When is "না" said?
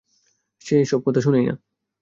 1.45-1.55